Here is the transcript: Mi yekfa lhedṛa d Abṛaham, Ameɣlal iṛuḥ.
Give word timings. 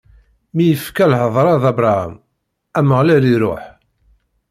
Mi 0.53 0.63
yekfa 0.69 1.05
lhedṛa 1.11 1.55
d 1.61 1.63
Abṛaham, 1.71 2.13
Ameɣlal 2.79 3.25
iṛuḥ. 3.33 3.63